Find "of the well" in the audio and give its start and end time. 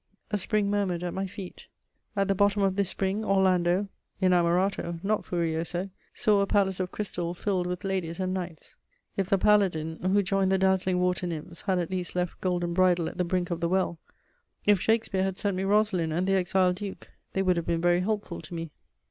13.51-13.99